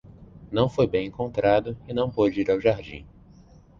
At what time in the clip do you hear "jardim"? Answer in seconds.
2.59-3.05